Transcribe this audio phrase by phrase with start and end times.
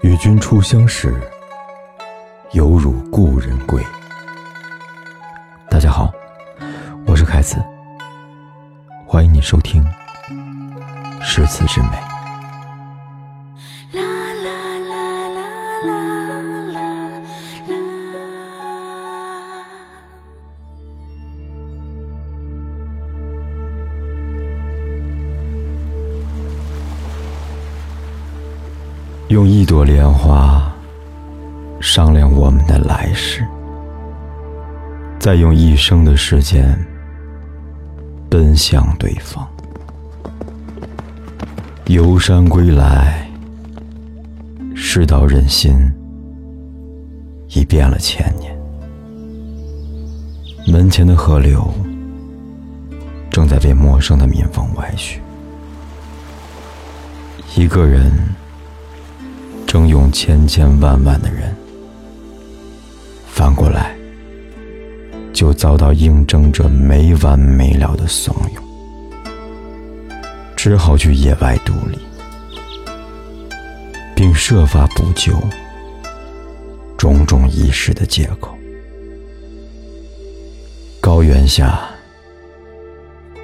[0.00, 1.12] 与君初相识，
[2.52, 3.82] 犹如故人归。
[5.68, 6.12] 大家好，
[7.04, 7.56] 我是凯子，
[9.04, 9.84] 欢迎你收听
[11.20, 11.88] 《诗词之美》。
[29.28, 30.74] 用一朵莲花
[31.80, 33.46] 商量我们的来世，
[35.18, 36.74] 再用一生的时间
[38.30, 39.46] 奔向对方。
[41.88, 43.28] 游山归来，
[44.74, 45.76] 世道人心
[47.48, 48.58] 已变了千年。
[50.66, 51.70] 门前的河流
[53.30, 55.20] 正在被陌生的民风歪曲，
[57.54, 58.10] 一个人。
[59.68, 61.54] 征用千千万万的人，
[63.26, 63.94] 反过来，
[65.30, 68.62] 就遭到应征者没完没了的怂恿，
[70.56, 71.98] 只好去野外独立，
[74.16, 75.38] 并设法补救
[76.96, 78.56] 种种遗失的借口。
[80.98, 81.78] 高原下，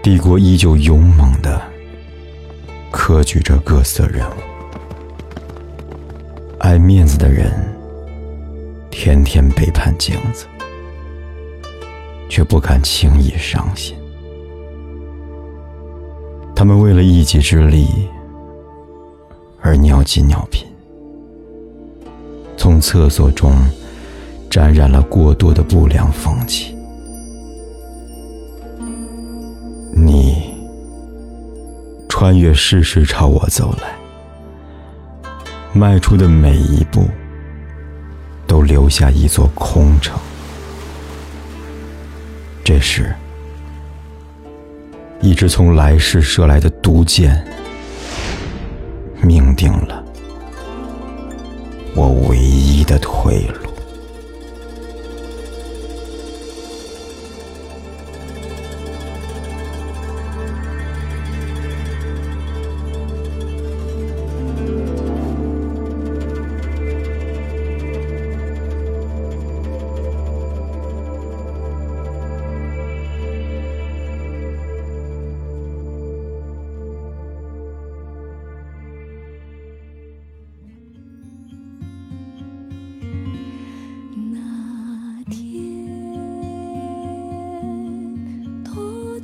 [0.02, 1.60] 帝国依旧勇猛的
[2.90, 4.53] 科举着各色人物。
[6.74, 7.52] 爱面子的人，
[8.90, 10.44] 天天背叛镜子，
[12.28, 13.96] 却不敢轻易伤心。
[16.52, 18.08] 他们为了一己之利
[19.60, 20.66] 而尿急尿频，
[22.56, 23.52] 从厕所中
[24.50, 26.74] 沾染了过多的不良风气。
[29.94, 30.52] 你
[32.08, 34.03] 穿越世事朝我走来。
[35.76, 37.08] 迈出的每一步，
[38.46, 40.16] 都留下一座空城。
[42.62, 43.12] 这时，
[45.20, 47.44] 一支从来世射来的毒箭，
[49.20, 50.04] 命定了
[51.96, 53.63] 我唯一的退路。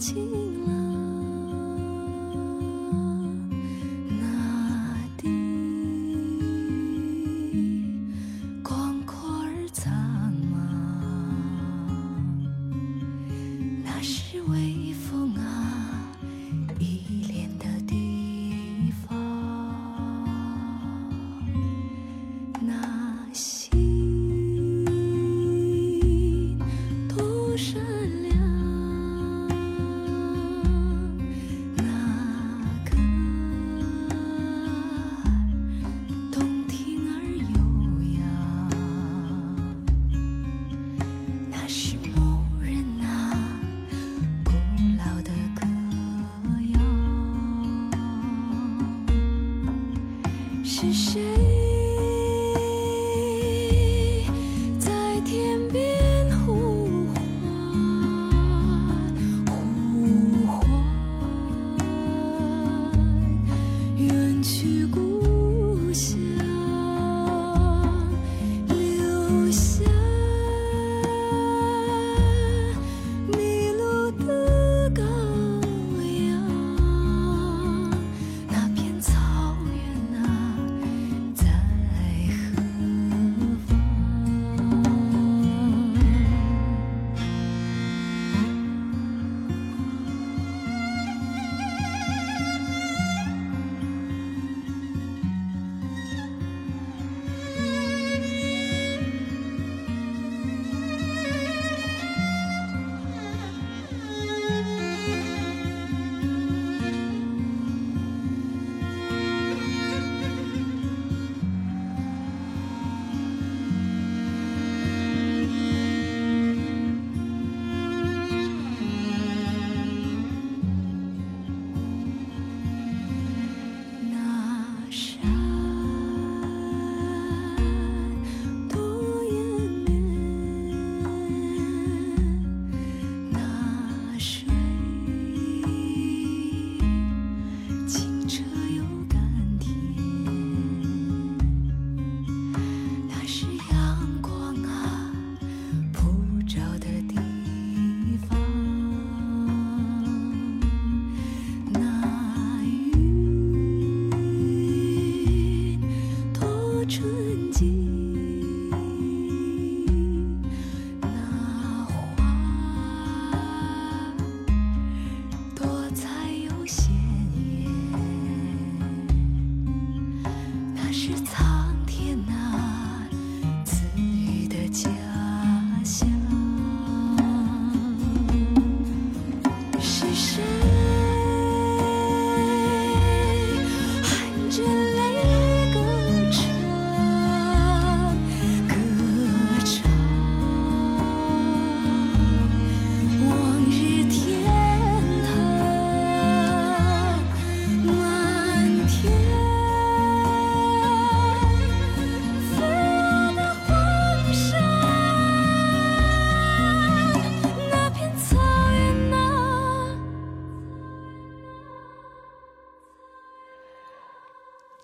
[0.00, 0.39] 情。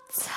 [0.09, 0.31] 在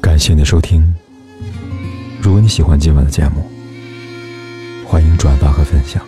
[0.00, 0.82] 感谢你的收听。
[2.22, 3.50] 如果你喜欢今晚的节目，
[4.86, 6.02] 欢迎转发和分享。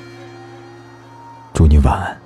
[1.54, 2.20] 祝你晚安。